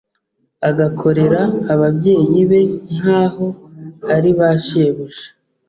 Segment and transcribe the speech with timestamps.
[0.69, 1.41] agakorera
[1.73, 2.61] ababyeyi be
[2.95, 3.47] nk’aho
[4.15, 5.27] ari ba shebuja